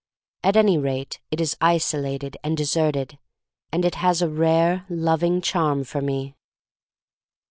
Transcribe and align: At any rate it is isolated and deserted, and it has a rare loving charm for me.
At 0.43 0.55
any 0.57 0.79
rate 0.79 1.19
it 1.29 1.39
is 1.39 1.55
isolated 1.61 2.35
and 2.43 2.57
deserted, 2.57 3.19
and 3.71 3.85
it 3.85 3.93
has 4.01 4.23
a 4.23 4.27
rare 4.31 4.83
loving 4.89 5.41
charm 5.41 5.83
for 5.83 6.01
me. 6.01 6.35